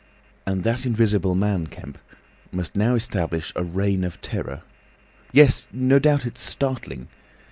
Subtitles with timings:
[0.47, 1.99] And that Invisible Man, Kemp,
[2.51, 4.63] must now establish a Reign of Terror.
[5.31, 7.07] Yes; no doubt it's startling.